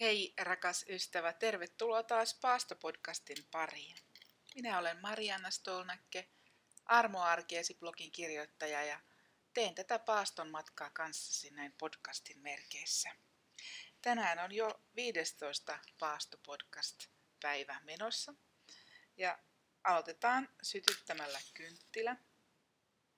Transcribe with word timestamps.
Hei 0.00 0.34
rakas 0.36 0.84
ystävä, 0.88 1.32
tervetuloa 1.32 2.02
taas 2.02 2.34
Paasto-podcastin 2.34 3.44
pariin. 3.50 3.96
Minä 4.54 4.78
olen 4.78 5.00
Marianna 5.00 5.50
Stolnakke, 5.50 6.28
Armo 6.84 7.22
Arkiesi 7.22 7.74
blogin 7.74 8.10
kirjoittaja 8.10 8.84
ja 8.84 9.00
teen 9.54 9.74
tätä 9.74 9.98
paaston 9.98 10.50
matkaa 10.50 10.90
kanssasi 10.90 11.50
näin 11.50 11.72
podcastin 11.72 12.38
merkeissä. 12.38 13.10
Tänään 14.02 14.38
on 14.38 14.52
jo 14.52 14.80
15 14.96 15.78
Paasto-podcast 15.98 17.06
päivä 17.42 17.80
menossa 17.84 18.34
ja 19.16 19.38
aloitetaan 19.84 20.48
sytyttämällä 20.62 21.40
kynttilä. 21.54 22.16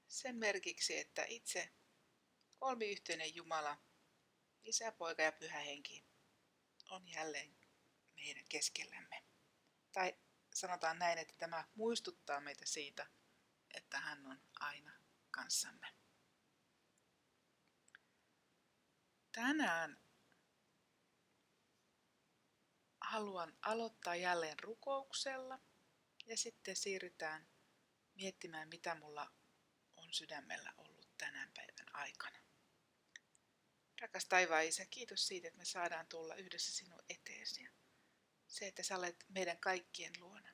Sen 0.09 0.37
merkiksi, 0.37 0.99
että 0.99 1.25
itse 1.29 1.69
kolmiyhteinen 2.59 3.35
Jumala, 3.35 3.77
Isä, 4.65 4.93
Poika 4.93 5.23
ja 5.23 5.33
Pyhä 5.33 5.59
Henki 5.59 6.10
on 6.91 7.09
jälleen 7.09 7.57
meidän 8.17 8.45
keskellämme. 8.49 9.25
Tai 9.93 10.15
sanotaan 10.55 10.99
näin, 10.99 11.19
että 11.19 11.35
tämä 11.39 11.69
muistuttaa 11.75 12.41
meitä 12.41 12.67
siitä, 12.67 13.07
että 13.75 14.01
hän 14.01 14.27
on 14.27 14.43
aina 14.61 14.93
kanssamme. 15.31 15.87
Tänään 19.33 20.01
haluan 23.01 23.59
aloittaa 23.63 24.15
jälleen 24.15 24.59
rukouksella 24.59 25.59
ja 26.27 26.37
sitten 26.37 26.77
siirrytään 26.77 27.49
miettimään, 28.15 28.69
mitä 28.69 28.95
mulla 28.95 29.33
on 29.97 30.13
sydämellä 30.13 30.75
ollut 30.77 31.19
tänään 31.19 31.53
päivän 31.55 31.95
aikana. 31.95 32.50
Rakas 34.01 34.25
taivaan 34.25 34.65
Isä, 34.65 34.87
kiitos 34.87 35.27
siitä, 35.27 35.49
että 35.49 35.59
me 35.59 35.65
saadaan 35.65 36.07
tulla 36.07 36.35
yhdessä 36.35 36.73
sinun 36.73 37.03
eteesi. 37.09 37.69
Se, 38.47 38.67
että 38.67 38.83
sä 38.83 38.97
olet 38.97 39.25
meidän 39.29 39.61
kaikkien 39.61 40.13
luona. 40.19 40.51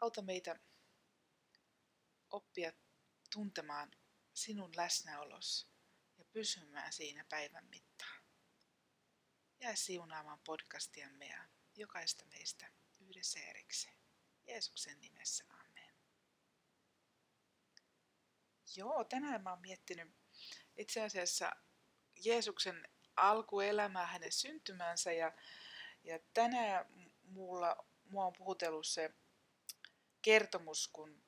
Auta 0.00 0.22
meitä 0.22 0.60
oppia 2.30 2.72
tuntemaan 3.32 3.90
sinun 4.34 4.76
läsnäolos 4.76 5.68
ja 6.18 6.24
pysymään 6.24 6.92
siinä 6.92 7.24
päivän 7.24 7.66
mittaan. 7.66 8.22
Jää 9.60 9.76
siunaamaan 9.76 10.40
podcastiamme 10.46 11.26
ja 11.26 11.48
jokaista 11.74 12.24
meistä 12.24 12.72
yhdessä 13.00 13.40
erikseen. 13.40 13.96
Jeesuksen 14.46 15.00
nimessä, 15.00 15.44
amen. 15.48 15.94
Joo, 18.76 19.04
tänään 19.04 19.42
mä 19.42 19.50
oon 19.50 19.60
miettinyt 19.60 20.14
itse 20.76 21.02
asiassa 21.02 21.52
Jeesuksen 22.24 22.88
alkuelämää, 23.16 24.06
hänen 24.06 24.32
syntymänsä 24.32 25.12
ja, 25.12 25.32
ja 26.04 26.18
tänään 26.34 26.86
mulla, 27.22 27.86
mua 28.04 28.26
on 28.26 28.32
puhutellut 28.32 28.86
se 28.86 29.10
kertomus, 30.22 30.88
kun 30.88 31.22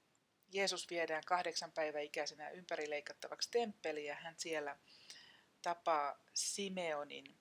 Jeesus 0.52 0.90
viedään 0.90 1.22
kahdeksan 1.26 1.72
päivän 1.72 2.02
ikäisenä 2.02 2.50
ympärileikattavaksi 2.50 3.50
temppeliin 3.50 4.06
ja 4.06 4.14
hän 4.14 4.34
siellä 4.38 4.78
tapaa 5.62 6.18
Simeonin 6.34 7.38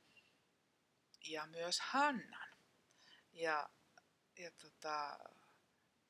ja 1.27 1.45
myös 1.45 1.79
Hannan. 1.79 2.49
Ja, 3.33 3.69
ja 4.37 4.51
tota, 4.51 5.19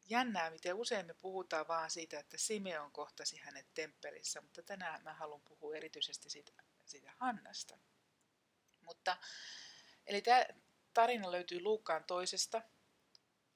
jännää, 0.09 0.50
miten 0.50 0.75
usein 0.75 1.05
me 1.05 1.13
puhutaan 1.13 1.67
vaan 1.67 1.89
siitä, 1.89 2.19
että 2.19 2.38
Simeon 2.38 2.91
kohtasi 2.91 3.38
hänet 3.38 3.67
temppelissä, 3.73 4.41
mutta 4.41 4.63
tänään 4.63 5.03
mä 5.03 5.13
haluan 5.13 5.41
puhua 5.41 5.75
erityisesti 5.75 6.30
siitä 6.30 6.52
siitä 6.86 7.14
Hannasta. 7.20 7.78
Mutta, 8.81 9.17
eli 10.06 10.22
tämä 10.22 10.45
tarina 10.94 11.31
löytyy 11.31 11.62
Luukkaan 11.62 12.03
toisesta 12.03 12.62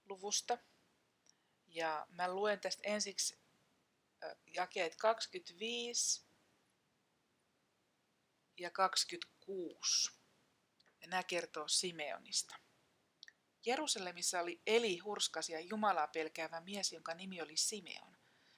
luvusta. 0.05 0.57
Ja 1.67 2.07
mä 2.09 2.33
luen 2.33 2.59
tästä 2.59 2.81
ensiksi 2.85 3.39
jakeet 4.45 4.95
25 4.95 6.27
ja 8.57 8.71
26. 8.71 10.11
Ja 11.01 11.07
nämä 11.07 11.23
kertoo 11.23 11.67
Simeonista. 11.67 12.55
Jerusalemissa 13.65 14.39
oli 14.39 14.61
Eli 14.67 14.97
hurskas 14.97 15.49
ja 15.49 15.59
Jumalaa 15.59 16.07
pelkäävä 16.07 16.61
mies, 16.61 16.91
jonka 16.91 17.13
nimi 17.13 17.41
oli 17.41 17.57
Simeon. 17.57 18.17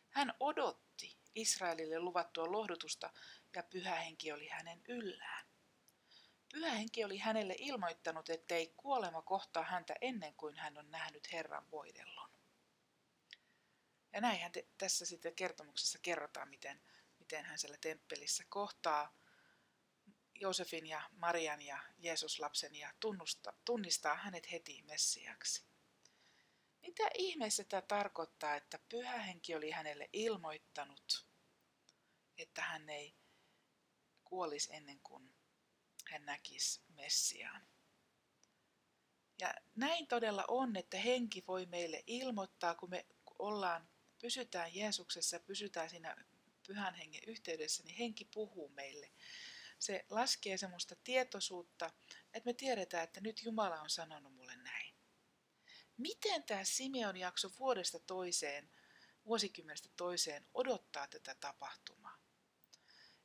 Hän 0.10 0.34
odotti 0.40 1.18
Israelille 1.36 2.00
luvattua 2.00 2.52
lohdutusta, 2.52 3.14
ja 3.56 3.64
pyhä 3.64 3.96
henki 3.96 4.32
oli 4.32 4.48
hänen 4.48 4.82
yllään. 4.88 5.46
Pyhä 6.54 6.70
henki 6.70 7.04
oli 7.04 7.18
hänelle 7.18 7.56
ilmoittanut, 7.58 8.30
ettei 8.30 8.74
kuolema 8.78 9.22
kohtaa 9.22 9.64
häntä 9.64 9.96
ennen 10.02 10.34
kuin 10.36 10.58
hän 10.58 10.78
on 10.78 10.92
nähnyt 10.92 11.32
Herran 11.32 11.72
voidellon. 11.72 12.30
Ja 14.14 14.22
näinhän 14.22 14.52
te, 14.52 14.68
tässä 14.78 15.06
sitten 15.06 15.36
kertomuksessa 15.36 16.00
kerrotaan, 16.02 16.50
miten, 16.50 16.82
miten 17.20 17.46
hän 17.46 17.60
siellä 17.60 17.78
temppelissä 17.82 18.44
kohtaa 18.50 19.20
Joosefin 20.36 20.88
ja 20.88 21.10
Marian 21.12 21.62
ja 21.62 21.80
Jeesuslapsen 21.98 22.76
ja 22.76 22.94
tunnusta, 23.00 23.54
tunnistaa 23.66 24.16
hänet 24.16 24.52
heti 24.52 24.81
Messiaksi. 24.81 25.66
Mitä 26.81 27.04
ihmeessä 27.14 27.64
tämä 27.64 27.81
tarkoittaa, 27.81 28.56
että 28.56 28.80
pyhä 28.90 29.18
henki 29.18 29.56
oli 29.56 29.72
hänelle 29.72 30.10
ilmoittanut, 30.14 31.28
että 32.38 32.62
hän 32.62 32.90
ei 32.90 33.16
kuolisi 34.30 34.70
ennen 34.74 35.00
kuin 35.00 35.36
hän 36.06 36.26
näkisi 36.26 36.82
Messiaan. 36.88 37.68
Ja 39.40 39.54
näin 39.76 40.08
todella 40.08 40.46
on, 40.48 40.76
että 40.76 40.98
henki 40.98 41.44
voi 41.48 41.66
meille 41.66 42.04
ilmoittaa, 42.08 42.76
kun 42.76 42.90
me 42.90 43.06
ollaan, 43.40 43.90
pysytään 44.22 44.76
Jeesuksessa, 44.76 45.40
pysytään 45.40 45.90
siinä 45.90 46.26
pyhän 46.68 46.96
hengen 46.96 47.22
yhteydessä, 47.28 47.84
niin 47.84 47.98
henki 47.98 48.26
puhuu 48.26 48.70
meille. 48.70 49.12
Se 49.80 50.06
laskee 50.10 50.58
semmoista 50.58 50.96
tietoisuutta, 51.04 51.92
että 52.34 52.50
me 52.50 52.54
tiedetään, 52.54 53.04
että 53.04 53.22
nyt 53.22 53.44
Jumala 53.44 53.82
on 53.82 53.90
sanonut 53.90 54.34
mulle 54.34 54.56
näin. 54.56 54.96
Miten 55.98 56.44
tämä 56.44 56.64
Simeon 56.64 57.18
jakso 57.18 57.52
vuodesta 57.60 58.00
toiseen, 58.00 58.70
vuosikymmenestä 59.26 59.90
toiseen 59.98 60.46
odottaa 60.54 61.08
tätä 61.08 61.36
tapahtumaa? 61.36 62.09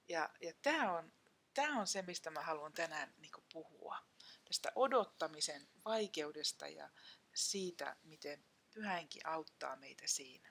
Ja, 0.09 0.31
ja 0.41 0.53
tämä 0.63 0.93
on, 0.93 1.13
tämä 1.55 1.81
on 1.81 1.87
se, 1.87 2.03
mistä 2.03 2.31
mä 2.31 2.41
haluan 2.41 2.73
tänään 2.73 3.15
niin 3.17 3.33
puhua. 3.53 3.99
Tästä 4.45 4.73
odottamisen 4.75 5.69
vaikeudesta 5.85 6.69
ja 6.69 6.91
siitä, 7.35 7.97
miten 8.03 8.45
pyhähenki 8.75 9.21
auttaa 9.25 9.77
meitä 9.77 10.03
siinä. 10.07 10.51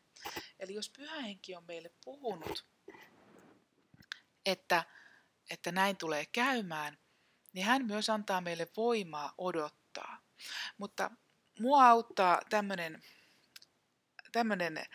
Eli 0.60 0.74
jos 0.74 0.90
pyhähenki 0.90 1.56
on 1.56 1.64
meille 1.64 1.92
puhunut, 2.06 2.68
että, 4.46 4.84
että 5.50 5.72
näin 5.72 5.98
tulee 5.98 6.26
käymään, 6.26 6.98
niin 7.54 7.66
hän 7.66 7.86
myös 7.86 8.10
antaa 8.10 8.42
meille 8.42 8.68
voimaa 8.78 9.34
odottaa. 9.38 10.22
Mutta 10.78 11.12
mua 11.60 11.90
auttaa 11.90 12.42
tämmöinen 14.32 14.86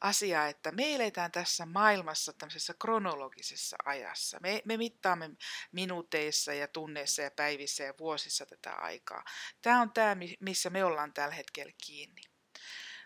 asia, 0.00 0.46
että 0.46 0.72
me 0.72 0.94
eletään 0.94 1.32
tässä 1.32 1.66
maailmassa 1.66 2.32
tämmöisessä 2.32 2.74
kronologisessa 2.78 3.76
ajassa. 3.84 4.38
Me, 4.40 4.62
me 4.64 4.76
mittaamme 4.76 5.30
minuuteissa 5.72 6.54
ja 6.54 6.68
tunneissa 6.68 7.22
ja 7.22 7.30
päivissä 7.30 7.84
ja 7.84 7.94
vuosissa 7.98 8.46
tätä 8.46 8.72
aikaa. 8.72 9.24
Tämä 9.62 9.80
on 9.80 9.92
tämä, 9.92 10.16
missä 10.40 10.70
me 10.70 10.84
ollaan 10.84 11.12
tällä 11.12 11.34
hetkellä 11.34 11.72
kiinni. 11.86 12.22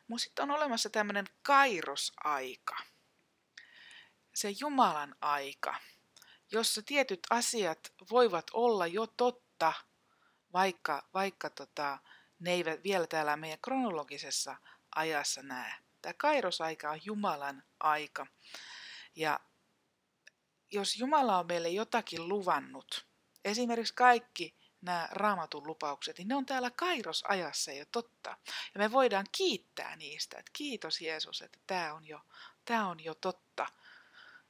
Mutta 0.08 0.22
sitten 0.22 0.42
on 0.42 0.50
olemassa 0.50 0.90
tämmöinen 0.90 1.26
kairosaika. 1.42 2.76
Se 4.34 4.50
Jumalan 4.60 5.16
aika, 5.20 5.74
jossa 6.52 6.82
tietyt 6.82 7.20
asiat 7.30 7.92
voivat 8.10 8.46
olla 8.52 8.86
jo 8.86 9.06
totta, 9.06 9.72
vaikka, 10.52 11.08
vaikka 11.14 11.50
tota, 11.50 11.98
ne 12.38 12.52
eivät 12.52 12.84
vielä 12.84 13.06
täällä 13.06 13.36
meidän 13.36 13.58
kronologisessa 13.62 14.56
ajassa 14.94 15.42
näe. 15.42 15.74
Tämä 16.02 16.14
kairosaika 16.16 16.90
on 16.90 17.00
Jumalan 17.04 17.62
aika. 17.80 18.26
Ja 19.16 19.40
jos 20.72 20.96
Jumala 20.96 21.38
on 21.38 21.46
meille 21.46 21.68
jotakin 21.68 22.28
luvannut, 22.28 23.06
esimerkiksi 23.44 23.94
kaikki 23.94 24.56
nämä 24.80 25.08
raamatun 25.10 25.66
lupaukset, 25.66 26.18
niin 26.18 26.28
ne 26.28 26.34
on 26.34 26.46
täällä 26.46 26.70
kairosajassa 26.70 27.72
jo 27.72 27.84
totta. 27.92 28.36
Ja 28.74 28.78
me 28.78 28.92
voidaan 28.92 29.26
kiittää 29.36 29.96
niistä, 29.96 30.38
että 30.38 30.50
kiitos 30.52 31.00
Jeesus, 31.00 31.42
että 31.42 31.58
tämä 31.66 31.94
on 31.94 32.08
jo, 32.08 32.20
tämä 32.64 32.88
on 32.88 33.04
jo 33.04 33.14
totta 33.14 33.66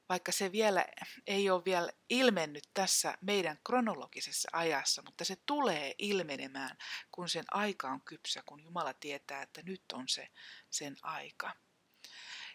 vaikka 0.09 0.33
se 0.33 0.53
vielä 0.53 0.87
ei 1.27 1.51
ole 1.51 1.65
vielä 1.65 1.93
ilmennyt 2.09 2.69
tässä 2.75 3.19
meidän 3.21 3.59
kronologisessa 3.67 4.49
ajassa, 4.53 5.03
mutta 5.03 5.25
se 5.25 5.37
tulee 5.47 5.95
ilmenemään, 5.99 6.77
kun 7.11 7.29
sen 7.29 7.45
aika 7.51 7.89
on 7.89 8.01
kypsä, 8.05 8.43
kun 8.47 8.63
Jumala 8.63 8.95
tietää, 8.95 9.43
että 9.43 9.63
nyt 9.63 9.83
on 9.93 10.09
se 10.09 10.29
sen 10.71 10.97
aika. 11.03 11.57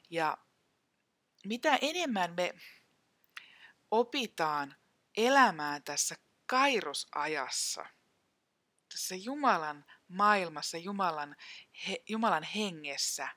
Ja 0.09 0.38
mitä 1.45 1.79
enemmän 1.81 2.33
me 2.33 2.53
opitaan 3.91 4.75
elämään 5.17 5.83
tässä 5.83 6.15
kairosajassa, 6.45 7.85
tässä 8.91 9.15
Jumalan 9.15 9.85
maailmassa, 10.07 10.77
Jumalan, 10.77 11.35
he, 11.88 12.03
Jumalan 12.09 12.43
hengessä, 12.43 13.29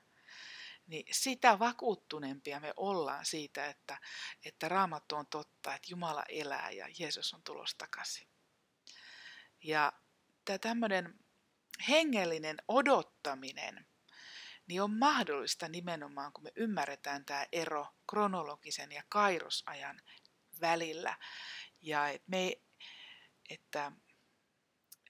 niin 0.91 1.05
sitä 1.11 1.59
vakuuttuneempia 1.59 2.59
me 2.59 2.73
ollaan 2.77 3.25
siitä, 3.25 3.65
että, 3.65 3.97
että 4.45 4.69
raamattu 4.69 5.15
on 5.15 5.27
totta, 5.27 5.75
että 5.75 5.87
Jumala 5.91 6.23
elää 6.29 6.71
ja 6.71 6.87
Jeesus 6.99 7.33
on 7.33 7.43
tulossa 7.43 7.77
takaisin. 7.77 8.27
Ja 9.63 9.93
tämä 10.45 10.57
tämmöinen 10.57 11.19
hengellinen 11.89 12.57
odottaminen, 12.67 13.87
niin 14.67 14.81
on 14.81 14.91
mahdollista 14.91 15.67
nimenomaan, 15.67 16.33
kun 16.33 16.43
me 16.43 16.51
ymmärretään 16.55 17.25
tämä 17.25 17.45
ero 17.51 17.87
kronologisen 18.09 18.91
ja 18.91 19.03
kairosajan 19.09 20.01
välillä. 20.61 21.17
Ja 21.81 22.09
et 22.09 22.23
me, 22.27 22.55
että, 23.49 23.91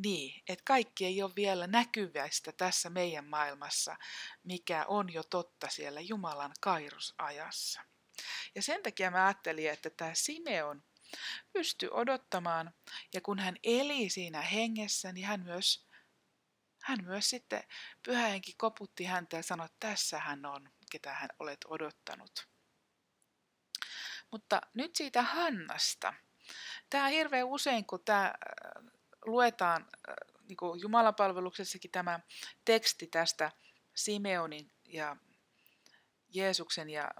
niin, 0.01 0.43
että 0.49 0.63
kaikki 0.65 1.05
ei 1.05 1.23
ole 1.23 1.35
vielä 1.35 1.67
näkyväistä 1.67 2.51
tässä 2.51 2.89
meidän 2.89 3.27
maailmassa, 3.27 3.97
mikä 4.43 4.85
on 4.87 5.13
jo 5.13 5.23
totta 5.23 5.67
siellä 5.69 6.01
Jumalan 6.01 6.53
kairosajassa. 6.61 7.81
Ja 8.55 8.61
sen 8.61 8.83
takia 8.83 9.11
mä 9.11 9.25
ajattelin, 9.25 9.69
että 9.69 9.89
tämä 9.89 10.11
Simeon 10.13 10.83
pystyi 11.53 11.89
odottamaan, 11.91 12.73
ja 13.13 13.21
kun 13.21 13.39
hän 13.39 13.55
eli 13.63 14.09
siinä 14.09 14.41
hengessä, 14.41 15.11
niin 15.11 15.25
hän 15.25 15.43
myös 15.43 15.91
hän 16.83 17.03
myös 17.03 17.29
sitten 17.29 17.63
pyhähenki 18.03 18.53
koputti 18.57 19.05
häntä 19.05 19.37
ja 19.37 19.43
sanoi, 19.43 19.65
että 19.65 19.87
tässä 19.87 20.19
hän 20.19 20.45
on, 20.45 20.69
ketä 20.91 21.13
hän 21.13 21.29
olet 21.39 21.65
odottanut. 21.67 22.47
Mutta 24.31 24.61
nyt 24.73 24.95
siitä 24.95 25.21
Hannasta. 25.21 26.13
Tämä 26.89 27.07
hirveän 27.07 27.47
usein, 27.47 27.85
kun 27.85 28.03
tämä 28.05 28.33
luetaan 29.25 29.81
äh, 29.81 30.15
niin 30.49 30.57
kuin 30.57 30.81
Jumalapalveluksessakin 30.81 31.91
tämä 31.91 32.19
teksti 32.65 33.07
tästä 33.07 33.51
Simeonin 33.95 34.71
ja 34.85 35.17
Jeesuksen 36.29 36.89
ja 36.89 37.11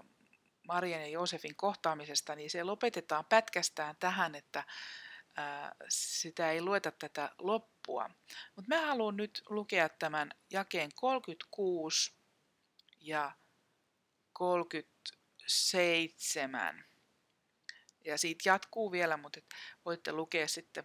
Marian 0.66 1.00
ja 1.00 1.06
Joosefin 1.06 1.56
kohtaamisesta, 1.56 2.36
niin 2.36 2.50
se 2.50 2.64
lopetetaan 2.64 3.24
pätkästään 3.24 3.96
tähän, 4.00 4.34
että 4.34 4.64
sitä 5.88 6.50
ei 6.50 6.62
lueta 6.62 6.90
tätä 6.90 7.30
loppua. 7.38 8.10
Mutta 8.56 8.68
mä 8.68 8.86
haluan 8.86 9.16
nyt 9.16 9.42
lukea 9.48 9.88
tämän 9.88 10.30
jakeen 10.50 10.90
36 10.94 12.14
ja 13.00 13.32
37. 14.32 16.84
Ja 18.04 18.18
siitä 18.18 18.48
jatkuu 18.48 18.92
vielä, 18.92 19.16
mutta 19.16 19.40
voitte 19.84 20.12
lukea 20.12 20.48
sitten 20.48 20.84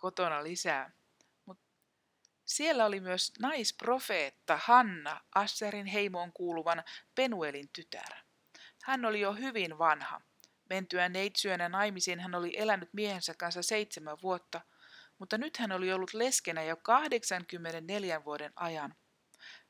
kotona 0.00 0.44
lisää. 0.44 0.90
Mut 1.46 1.58
siellä 2.44 2.86
oli 2.86 3.00
myös 3.00 3.32
naisprofeetta 3.40 4.58
Hanna, 4.62 5.20
Asserin 5.34 5.86
heimoon 5.86 6.32
kuuluvan 6.32 6.84
Penuelin 7.14 7.68
tytär. 7.72 8.14
Hän 8.82 9.04
oli 9.04 9.20
jo 9.20 9.32
hyvin 9.32 9.78
vanha. 9.78 10.20
Mentyään 10.70 11.12
neitsyönä 11.12 11.68
naimisiin 11.68 12.20
hän 12.20 12.34
oli 12.34 12.52
elänyt 12.56 12.88
miehensä 12.92 13.34
kanssa 13.34 13.62
seitsemän 13.62 14.16
vuotta, 14.22 14.60
mutta 15.18 15.38
nyt 15.38 15.56
hän 15.56 15.72
oli 15.72 15.92
ollut 15.92 16.14
leskenä 16.14 16.62
jo 16.62 16.76
84 16.76 18.24
vuoden 18.24 18.52
ajan. 18.56 18.94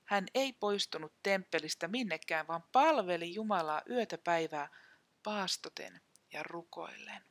Hän 0.04 0.26
ei 0.34 0.52
poistunut 0.52 1.12
temppelistä 1.22 1.88
minnekään, 1.88 2.46
vaan 2.46 2.62
palveli 2.72 3.34
Jumalaa 3.34 3.82
yötä 3.90 4.18
päivää 4.18 4.68
paastoten 5.22 6.00
ja 6.32 6.42
rukoillen. 6.42 7.24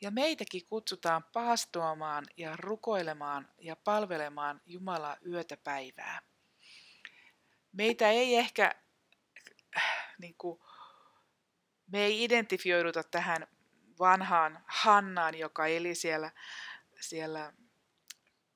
Ja 0.00 0.10
meitäkin 0.10 0.66
kutsutaan 0.66 1.24
paastoamaan 1.32 2.26
ja 2.36 2.56
rukoilemaan 2.56 3.48
ja 3.58 3.76
palvelemaan 3.76 4.60
Jumalaa 4.66 5.16
yötä 5.26 5.56
päivää. 5.56 6.22
Meitä 7.72 8.10
ei 8.10 8.36
ehkä 8.36 8.74
äh, 9.76 10.14
niin 10.18 10.34
kuin, 10.38 10.60
me 11.86 12.04
ei 12.04 12.24
identifioiduta 12.24 13.02
tähän 13.02 13.46
vanhaan 13.98 14.64
Hannaan, 14.66 15.38
joka 15.38 15.66
eli 15.66 15.94
siellä, 15.94 16.32
siellä 17.00 17.52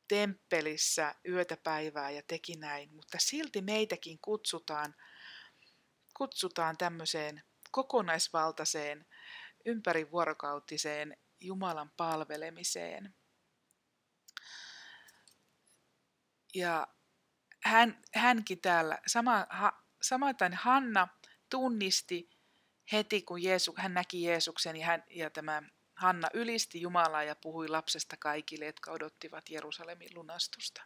temppelissä 0.09 1.15
yötä 1.29 1.57
päivää 1.57 2.11
ja 2.11 2.23
teki 2.27 2.57
näin, 2.57 2.95
mutta 2.95 3.19
silti 3.21 3.61
meitäkin 3.61 4.19
kutsutaan, 4.19 4.95
kutsutaan 6.17 6.77
tämmöiseen 6.77 7.43
kokonaisvaltaiseen, 7.71 9.07
ympärivuorokautiseen 9.65 11.17
Jumalan 11.43 11.91
palvelemiseen. 11.97 13.15
Ja 16.55 16.87
hän, 17.65 18.03
hänkin 18.15 18.61
täällä, 18.61 18.99
sama, 19.07 19.47
ha, 19.51 19.83
samaten 20.03 20.55
Hanna 20.55 21.09
tunnisti 21.51 22.31
heti 22.93 23.23
kun 23.23 23.43
Jeesu, 23.43 23.75
hän 23.77 23.95
näki 23.95 24.23
Jeesuksen 24.23 24.77
ja, 24.77 24.87
hän, 24.87 25.05
ja 25.11 25.31
tämä 25.31 25.63
Hanna 25.95 26.29
ylisti 26.35 26.81
Jumalaa 26.81 27.23
ja 27.23 27.37
puhui 27.37 27.69
lapsesta 27.69 28.17
kaikille, 28.17 28.67
jotka 28.67 28.93
odottivat 28.93 29.51
Jerusalemin 29.51 30.15
lunastusta. 30.15 30.83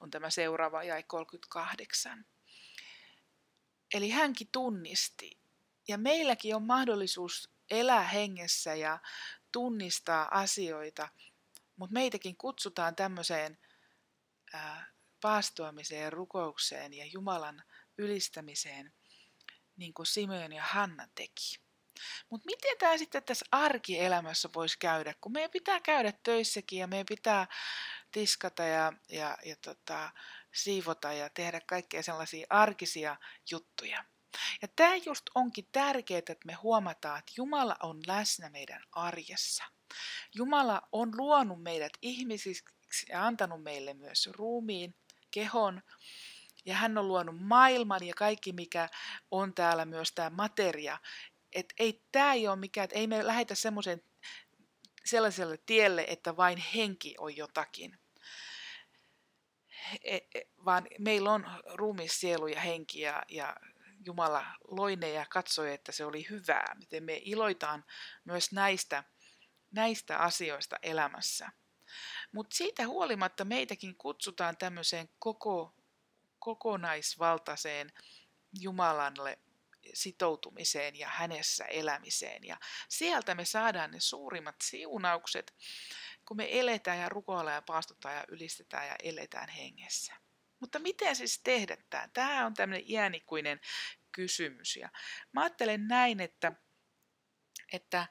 On 0.00 0.10
tämä 0.10 0.30
seuraava 0.30 0.84
jäi 0.84 1.02
38. 1.02 2.24
Eli 3.94 4.10
hänkin 4.10 4.48
tunnisti. 4.52 5.38
Ja 5.88 5.98
meilläkin 5.98 6.56
on 6.56 6.62
mahdollisuus 6.62 7.50
elää 7.70 8.08
hengessä 8.08 8.74
ja 8.74 8.98
tunnistaa 9.52 10.28
asioita, 10.30 11.08
mutta 11.76 11.94
meitäkin 11.94 12.36
kutsutaan 12.36 12.96
tämmöiseen 12.96 13.58
paastoamiseen 15.20 16.12
rukoukseen 16.12 16.94
ja 16.94 17.06
Jumalan 17.06 17.62
ylistämiseen– 17.98 18.92
niin 19.80 19.94
kuin 19.94 20.06
Simeon 20.06 20.52
ja 20.52 20.62
Hanna 20.62 21.08
teki. 21.14 21.56
Mutta 22.30 22.46
miten 22.46 22.78
tämä 22.78 22.98
sitten 22.98 23.22
tässä 23.22 23.46
arkielämässä 23.52 24.48
voisi 24.54 24.78
käydä, 24.78 25.14
kun 25.20 25.32
meidän 25.32 25.50
pitää 25.50 25.80
käydä 25.80 26.12
töissäkin 26.22 26.78
ja 26.78 26.86
meidän 26.86 27.06
pitää 27.06 27.46
tiskata 28.12 28.62
ja, 28.62 28.92
ja, 29.08 29.38
ja 29.44 29.56
tota, 29.56 30.10
siivota 30.54 31.12
ja 31.12 31.30
tehdä 31.30 31.60
kaikkea 31.66 32.02
sellaisia 32.02 32.46
arkisia 32.50 33.16
juttuja. 33.50 34.04
Ja 34.62 34.68
tämä 34.76 34.96
just 34.96 35.22
onkin 35.34 35.68
tärkeää, 35.72 36.18
että 36.18 36.34
me 36.44 36.52
huomataan, 36.52 37.18
että 37.18 37.32
Jumala 37.36 37.76
on 37.82 38.00
läsnä 38.06 38.50
meidän 38.50 38.82
arjessa. 38.92 39.64
Jumala 40.34 40.82
on 40.92 41.16
luonut 41.16 41.62
meidät 41.62 41.92
ihmisiksi 42.02 43.06
ja 43.08 43.26
antanut 43.26 43.62
meille 43.62 43.94
myös 43.94 44.26
ruumiin, 44.32 44.94
kehon, 45.30 45.82
ja 46.64 46.74
hän 46.74 46.98
on 46.98 47.08
luonut 47.08 47.38
maailman 47.38 48.06
ja 48.06 48.14
kaikki, 48.14 48.52
mikä 48.52 48.88
on 49.30 49.54
täällä 49.54 49.84
myös 49.84 50.12
tämä 50.12 50.30
materia. 50.30 50.98
Et 51.52 51.74
ei 51.78 52.02
tämä 52.12 52.32
ei 52.32 52.48
ole 52.48 52.56
mikään, 52.56 52.84
että 52.84 52.98
ei 52.98 53.06
me 53.06 53.26
lähetä 53.26 53.54
semmoisen 53.54 54.02
sellaiselle 55.04 55.58
tielle, 55.66 56.04
että 56.08 56.36
vain 56.36 56.58
henki 56.58 57.14
on 57.18 57.36
jotakin. 57.36 57.98
E, 60.04 60.16
e, 60.16 60.40
vaan 60.64 60.86
meillä 60.98 61.32
on 61.32 61.46
ruumis, 61.74 62.20
sielu 62.20 62.46
ja 62.46 62.60
henki 62.60 63.00
ja, 63.00 63.22
ja 63.28 63.56
Jumala 64.04 64.46
loi 64.68 64.96
ne 64.96 65.10
ja 65.10 65.26
katsoi, 65.26 65.72
että 65.72 65.92
se 65.92 66.04
oli 66.04 66.26
hyvää. 66.30 66.74
Miten 66.78 67.04
me 67.04 67.20
iloitaan 67.24 67.84
myös 68.24 68.52
näistä, 68.52 69.04
näistä 69.70 70.18
asioista 70.18 70.76
elämässä. 70.82 71.52
Mutta 72.32 72.56
siitä 72.56 72.86
huolimatta 72.86 73.44
meitäkin 73.44 73.96
kutsutaan 73.96 74.56
tämmöiseen 74.56 75.08
koko 75.18 75.74
kokonaisvaltaiseen 76.38 77.92
Jumalalle 78.60 79.38
sitoutumiseen 79.94 80.96
ja 80.96 81.08
hänessä 81.08 81.64
elämiseen. 81.64 82.44
Ja 82.44 82.56
sieltä 82.88 83.34
me 83.34 83.44
saadaan 83.44 83.90
ne 83.90 84.00
suurimmat 84.00 84.56
siunaukset, 84.62 85.54
kun 86.28 86.36
me 86.36 86.58
eletään 86.58 86.98
ja 86.98 87.08
rukoillaan 87.08 87.54
ja 87.54 87.62
paastutaan 87.62 88.16
ja 88.16 88.24
ylistetään 88.28 88.86
ja 88.86 88.96
eletään 89.02 89.48
hengessä. 89.48 90.19
Mutta 90.60 90.78
miten 90.78 91.16
siis 91.16 91.40
tehdä 91.42 91.76
tämä? 91.90 92.08
Tämä 92.08 92.46
on 92.46 92.54
tämmöinen 92.54 92.90
iänikuinen 92.90 93.60
kysymys. 94.12 94.76
Ja 94.76 94.88
mä 95.32 95.40
ajattelen 95.40 95.88
näin, 95.88 96.20
että, 96.20 96.52
että 97.72 98.06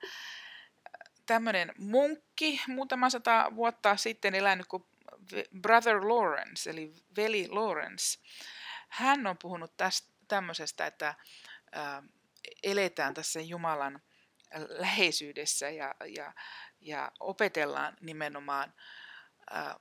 tämmöinen 1.25 1.74
munkki 1.77 2.62
muutama 2.68 3.10
sata 3.10 3.51
vuotta 3.56 3.98
sitten 3.98 4.36
elänyt 4.36 4.68
kuin 4.68 4.84
Brother 5.62 6.08
Lawrence, 6.08 6.70
eli 6.70 6.94
veli 7.18 7.48
Lawrence, 7.48 8.20
hän 8.89 9.27
on 9.27 9.38
puhunut 9.38 9.77
tästä, 9.77 10.13
tämmöisestä, 10.27 10.86
että 10.86 11.15
ää, 11.72 12.03
eletään 12.63 13.13
tässä 13.13 13.41
Jumalan 13.41 14.01
läheisyydessä 14.68 15.70
ja, 15.70 15.96
ja, 16.15 16.34
ja 16.79 17.12
opetellaan 17.20 17.98
nimenomaan 18.01 18.74
ää, 19.51 19.79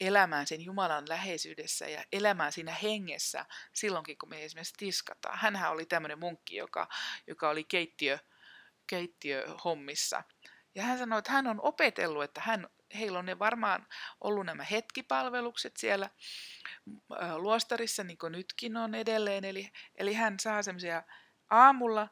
elämään 0.00 0.46
sen 0.46 0.60
Jumalan 0.60 1.08
läheisyydessä 1.08 1.88
ja 1.88 2.04
elämään 2.12 2.52
siinä 2.52 2.74
hengessä 2.82 3.46
silloinkin, 3.72 4.18
kun 4.18 4.28
me 4.28 4.44
esimerkiksi 4.44 4.74
tiskataan. 4.76 5.38
Hänhän 5.38 5.72
oli 5.72 5.86
tämmöinen 5.86 6.18
munkki, 6.18 6.56
joka, 6.56 6.88
joka 7.26 7.48
oli 7.50 7.64
keittiö, 7.64 8.18
keittiöhommissa 8.86 10.22
Ja 10.74 10.82
hän 10.82 10.98
sanoi, 10.98 11.18
että 11.18 11.32
hän 11.32 11.46
on 11.46 11.60
opetellut, 11.60 12.24
että 12.24 12.40
hän, 12.40 12.68
heillä 12.98 13.18
on 13.18 13.26
ne 13.26 13.38
varmaan 13.38 13.86
ollut 14.20 14.46
nämä 14.46 14.64
hetkipalvelukset 14.64 15.76
siellä 15.76 16.10
luostarissa, 17.36 18.04
niin 18.04 18.18
kuin 18.18 18.32
nytkin 18.32 18.76
on 18.76 18.94
edelleen. 18.94 19.44
Eli, 19.44 19.70
eli 19.94 20.14
hän 20.14 20.40
saa 20.40 20.62
semmoisia 20.62 21.02
aamulla 21.50 22.08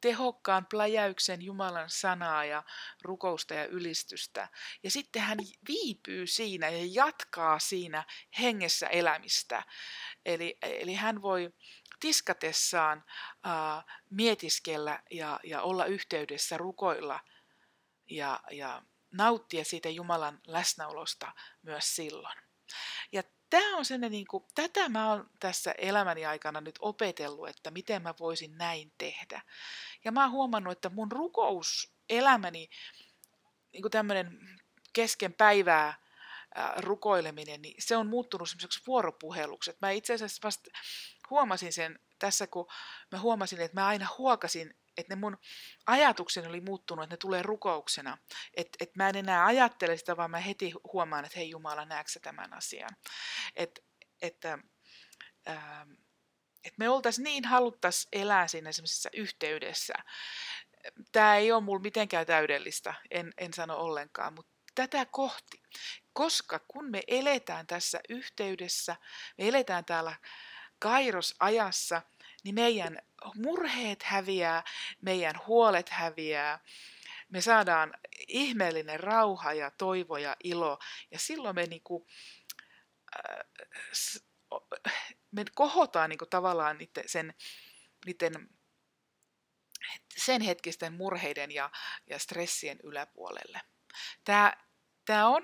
tehokkaan 0.00 0.66
pläjäyksen 0.66 1.42
Jumalan 1.42 1.90
sanaa 1.90 2.44
ja 2.44 2.62
rukousta 3.02 3.54
ja 3.54 3.66
ylistystä. 3.66 4.48
Ja 4.82 4.90
sitten 4.90 5.22
hän 5.22 5.38
viipyy 5.68 6.26
siinä 6.26 6.68
ja 6.68 6.86
jatkaa 6.90 7.58
siinä 7.58 8.04
hengessä 8.40 8.86
elämistä. 8.86 9.62
Eli, 10.24 10.58
eli 10.62 10.94
hän 10.94 11.22
voi 11.22 11.52
tiskatessaan 12.00 13.04
ää, 13.44 13.82
mietiskellä 14.10 15.02
ja, 15.10 15.40
ja 15.44 15.62
olla 15.62 15.84
yhteydessä 15.84 16.56
rukoilla 16.56 17.20
ja, 18.10 18.40
ja 18.50 18.82
nauttia 19.12 19.64
siitä 19.64 19.88
Jumalan 19.88 20.40
läsnäolosta 20.46 21.32
myös 21.62 21.96
silloin. 21.96 22.38
Ja 23.12 23.22
tämä 23.50 23.76
on 23.76 23.84
sellainen, 23.84 24.12
niin 24.12 24.26
kuin, 24.26 24.44
tätä 24.54 24.88
mä 24.88 25.10
oon 25.10 25.30
tässä 25.40 25.74
elämäni 25.78 26.26
aikana 26.26 26.60
nyt 26.60 26.78
opetellut, 26.80 27.48
että 27.48 27.70
miten 27.70 28.02
mä 28.02 28.14
voisin 28.20 28.58
näin 28.58 28.92
tehdä. 28.98 29.42
Ja 30.04 30.12
mä 30.12 30.22
oon 30.22 30.32
huomannut, 30.32 30.72
että 30.72 30.88
mun 30.88 31.12
rukouselämäni, 31.12 32.68
niin 33.72 33.82
kuin 33.82 33.92
tämmöinen 33.92 34.38
kesken 34.92 35.32
päivää 35.32 36.08
rukoileminen, 36.76 37.62
niin 37.62 37.74
se 37.78 37.96
on 37.96 38.06
muuttunut 38.06 38.48
semmoiseksi 38.48 38.80
vuoropuheluksi. 38.86 39.76
Mä 39.80 39.90
itse 39.90 40.14
asiassa 40.14 40.40
vasta 40.44 40.70
huomasin 41.30 41.72
sen 41.72 41.98
tässä, 42.18 42.46
kun 42.46 42.66
mä 43.12 43.18
huomasin, 43.18 43.60
että 43.60 43.80
mä 43.80 43.86
aina 43.86 44.06
huokasin 44.18 44.74
että 44.96 45.14
ne 45.14 45.20
mun 45.20 45.38
ajatukseni 45.86 46.48
oli 46.48 46.60
muuttunut, 46.60 47.02
että 47.02 47.12
ne 47.12 47.16
tulee 47.16 47.42
rukouksena. 47.42 48.18
Että 48.56 48.76
et 48.80 48.96
mä 48.96 49.08
en 49.08 49.16
enää 49.16 49.46
ajattele 49.46 49.96
sitä, 49.96 50.16
vaan 50.16 50.30
mä 50.30 50.38
heti 50.38 50.72
huomaan, 50.92 51.24
että 51.24 51.38
hei 51.38 51.50
Jumala, 51.50 51.84
näetkö 51.84 52.20
tämän 52.22 52.54
asian. 52.54 52.90
Että 53.56 53.80
että 54.22 54.58
ähm, 55.48 55.90
et 56.64 56.78
me 56.78 56.88
oltaisiin 56.88 57.24
niin 57.24 57.44
haluttaisiin 57.44 58.08
elää 58.12 58.48
siinä 58.48 58.72
semmoisessa 58.72 59.08
yhteydessä. 59.12 59.94
Tämä 61.12 61.36
ei 61.36 61.52
ole 61.52 61.62
mulla 61.62 61.82
mitenkään 61.82 62.26
täydellistä, 62.26 62.94
en, 63.10 63.32
en 63.38 63.52
sano 63.52 63.76
ollenkaan, 63.76 64.34
mutta 64.34 64.52
tätä 64.74 65.06
kohti. 65.10 65.62
Koska 66.12 66.60
kun 66.68 66.90
me 66.90 67.02
eletään 67.06 67.66
tässä 67.66 68.00
yhteydessä, 68.08 68.96
me 69.38 69.48
eletään 69.48 69.84
täällä 69.84 70.16
kairosajassa, 70.78 72.02
niin 72.44 72.54
meidän 72.54 72.98
murheet 73.34 74.02
häviää, 74.02 74.64
meidän 75.00 75.34
huolet 75.46 75.88
häviää, 75.88 76.60
me 77.28 77.40
saadaan 77.40 77.94
ihmeellinen 78.28 79.00
rauha 79.00 79.52
ja 79.52 79.70
toivo 79.70 80.16
ja 80.16 80.36
ilo. 80.44 80.78
Ja 81.10 81.18
silloin 81.18 81.54
me, 81.54 81.66
niinku, 81.66 82.06
äh, 83.16 83.46
me 85.30 85.44
kohotaan 85.54 86.10
niinku 86.10 86.26
tavallaan 86.26 86.78
niiden, 86.78 87.04
sen, 87.08 87.34
niiden 88.06 88.48
sen 90.16 90.42
hetkisten 90.42 90.92
murheiden 90.92 91.52
ja, 91.52 91.70
ja 92.10 92.18
stressien 92.18 92.78
yläpuolelle. 92.82 93.60
Tämä 94.24 94.67
Tämä 95.08 95.28
on, 95.28 95.42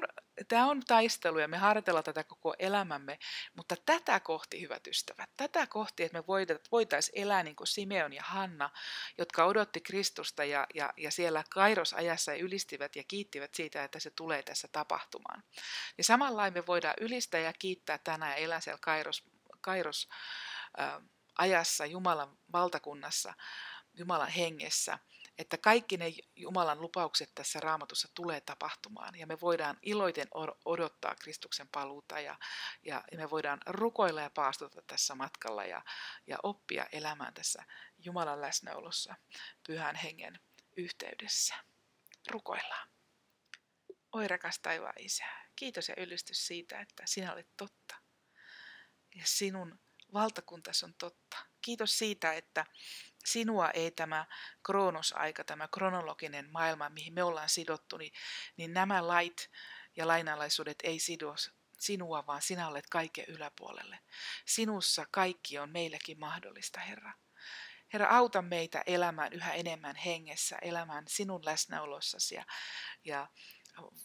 tämä 0.49 0.67
on 0.67 0.83
taistelu 0.87 1.39
ja 1.39 1.49
me 1.49 1.57
harjoitellaan 1.57 2.05
tätä 2.05 2.25
koko 2.25 2.55
elämämme, 2.59 3.19
mutta 3.57 3.77
tätä 3.87 4.21
kohti, 4.21 4.61
hyvät 4.61 4.87
ystävät, 4.87 5.31
tätä 5.37 5.67
kohti, 5.67 6.03
että 6.03 6.19
me 6.19 6.27
voitaisiin 6.73 7.23
elää 7.23 7.43
niin 7.43 7.57
kuin 7.57 7.67
Simeon 7.67 8.13
ja 8.13 8.23
Hanna, 8.25 8.71
jotka 9.19 9.45
odotti 9.45 9.81
Kristusta 9.81 10.45
ja, 10.45 10.67
ja, 10.75 10.93
ja 10.97 11.11
siellä 11.11 11.45
kairosajassa 11.51 12.33
ja 12.33 12.43
ylistivät 12.43 12.97
ja 12.97 13.05
kiittivät 13.09 13.55
siitä, 13.55 13.85
että 13.85 14.01
se 14.01 14.11
tulee 14.11 14.43
tässä 14.43 14.69
tapahtumaan. 14.73 15.43
Ja 15.99 16.05
samalla 16.05 16.51
me 16.51 16.67
voidaan 16.67 16.95
ylistää 17.01 17.41
ja 17.41 17.53
kiittää 17.53 17.99
tänään 17.99 18.33
ja 18.33 18.37
elää 18.37 18.61
siellä 18.61 18.79
kairos, 18.83 19.25
kairos 19.61 20.09
äh, 20.81 21.03
ajassa 21.39 21.87
Jumalan 21.87 22.39
valtakunnassa, 22.53 23.35
Jumalan 23.95 24.29
hengessä– 24.29 24.99
että 25.39 25.59
kaikki 25.59 25.97
ne 25.97 26.13
Jumalan 26.37 26.81
lupaukset 26.81 27.35
tässä 27.35 27.61
raamatussa 27.61 28.09
tulee 28.15 28.41
tapahtumaan 28.41 29.19
ja 29.19 29.27
me 29.27 29.41
voidaan 29.41 29.79
iloiten 29.83 30.29
odottaa 30.65 31.15
Kristuksen 31.15 31.69
paluuta 31.69 32.21
ja, 32.21 32.39
ja 32.83 33.03
me 33.17 33.31
voidaan 33.31 33.61
rukoilla 33.67 34.21
ja 34.21 34.31
paastota 34.31 34.83
tässä 34.83 35.15
matkalla 35.15 35.65
ja, 35.65 35.83
ja 36.27 36.39
oppia 36.43 36.87
elämään 36.93 37.35
tässä 37.35 37.65
Jumalan 37.99 38.41
läsnäolossa 38.41 39.15
pyhän 39.67 39.97
hengen 39.97 40.41
yhteydessä. 40.77 41.55
Rukoillaan. 42.31 42.89
Oi 44.13 44.29
rakas 44.29 44.59
taivaan 44.59 44.95
Isä, 44.99 45.25
kiitos 45.57 45.89
ja 45.89 45.95
ylistys 45.99 46.47
siitä, 46.47 46.81
että 46.81 47.03
sinä 47.07 47.33
olet 47.33 47.49
totta 47.57 47.97
ja 49.15 49.23
sinun 49.25 49.79
valtakuntas 50.13 50.83
on 50.83 50.95
totta. 50.95 51.37
Kiitos 51.61 51.99
siitä, 51.99 52.33
että 52.33 52.67
sinua 53.25 53.71
ei 53.71 53.91
tämä 53.91 54.27
kroonosaika, 54.63 55.45
tämä 55.45 55.69
kronologinen 55.69 56.51
maailma, 56.51 56.89
mihin 56.89 57.15
me 57.15 57.23
ollaan 57.23 57.49
sidottu, 57.49 57.97
niin, 57.97 58.13
niin 58.57 58.73
nämä 58.73 59.09
lait 59.09 59.51
ja 59.97 60.09
lainalaisuudet 60.09 60.79
ei 60.83 60.99
sido 60.99 61.35
sinua, 61.79 62.27
vaan 62.27 62.43
sinä 62.43 62.69
olet 62.69 62.87
kaiken 62.91 63.25
yläpuolelle. 63.29 63.99
Sinussa 64.47 65.07
kaikki 65.11 65.59
on 65.59 65.71
meillekin 65.71 66.21
mahdollista, 66.21 66.81
Herra. 66.81 67.13
Herra, 67.93 68.09
auta 68.09 68.43
meitä 68.43 68.83
elämään 68.87 69.33
yhä 69.33 69.53
enemmän 69.53 69.97
hengessä, 69.97 70.59
elämään 70.63 71.05
sinun 71.09 71.45
läsnäolossasi 71.45 72.35
ja, 72.35 72.45
ja 73.05 73.29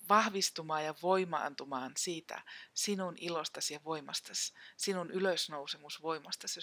vahvistumaan 0.10 0.86
ja 0.86 0.96
voimaantumaan 1.02 1.92
siitä 1.98 2.42
sinun 2.74 3.16
ilostasi 3.18 3.74
ja 3.74 3.84
voimastasi, 3.84 4.54
sinun 4.78 5.12
ylösnousemusvoimastasi, 5.12 6.60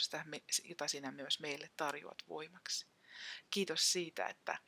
jota 0.64 0.88
sinä 0.88 1.12
myös 1.12 1.40
meille 1.40 1.70
tarjoat 1.76 2.18
voimaksi. 2.28 2.86
Kiitos 3.50 3.92
siitä, 3.92 4.26
että 4.26 4.58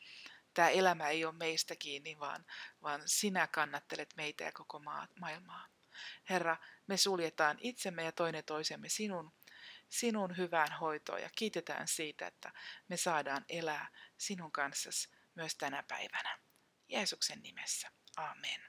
tämä 0.55 0.69
elämä 0.69 1.09
ei 1.09 1.25
ole 1.25 1.35
meistä 1.35 1.77
kiinni, 1.77 2.19
vaan, 2.19 2.47
vaan 2.83 3.03
sinä 3.07 3.47
kannattelet 3.47 4.15
meitä 4.17 4.45
ja 4.45 4.53
koko 4.53 4.79
maa, 4.79 5.09
maailmaa. 5.21 5.67
Herra, 6.29 6.57
me 6.87 6.97
suljetaan 6.97 7.59
itsemme 7.61 8.03
ja 8.05 8.13
toinen 8.13 8.45
toisemme 8.45 8.89
sinun, 8.89 9.33
sinun 9.89 10.37
hyvään 10.37 10.73
hoitoon 10.73 11.23
ja 11.23 11.31
kiitetään 11.37 11.89
siitä, 11.89 12.27
että 12.27 12.53
me 12.89 12.97
saadaan 12.97 13.45
elää 13.49 13.89
sinun 14.19 14.53
kanssasi 14.53 15.09
myös 15.35 15.55
tänä 15.55 15.83
päivänä. 15.89 16.39
Jeesuksen 16.89 17.43
nimessä. 17.43 17.93
Amen. 18.19 18.61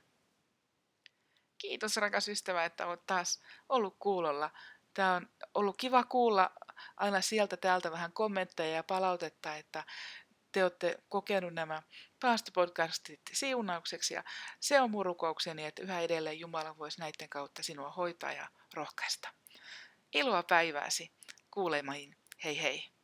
Kiitos 1.58 1.98
rakas 1.98 2.28
ystävä, 2.28 2.66
että 2.66 2.88
olet 2.88 3.06
taas 3.06 3.42
ollut 3.70 3.96
kuulolla. 4.00 4.52
Tämä 4.94 5.16
on 5.16 5.30
ollut 5.54 5.78
kiva 5.78 6.04
kuulla 6.04 6.52
aina 6.98 7.22
sieltä 7.22 7.58
täältä 7.58 7.92
vähän 7.92 8.14
kommentteja 8.14 8.76
ja 8.76 8.84
palautetta, 8.84 9.56
että 9.56 9.84
te 10.52 10.64
olette 10.64 11.04
kokenut 11.10 11.54
nämä 11.54 11.82
paastopodcastit 12.22 13.22
siunaukseksi 13.34 14.14
ja 14.14 14.24
se 14.60 14.82
on 14.82 14.92
mun 14.92 15.06
rukoukseni, 15.06 15.66
että 15.66 15.82
yhä 15.82 16.02
edelleen 16.02 16.40
Jumala 16.40 16.78
voisi 16.78 17.00
näiden 17.00 17.30
kautta 17.30 17.64
sinua 17.64 17.92
hoitaa 17.92 18.32
ja 18.32 18.48
rohkaista. 18.74 19.30
Iloa 20.14 20.44
päivääsi. 20.44 21.12
Kuulemain. 21.52 22.18
Hei 22.44 22.62
hei. 22.62 22.99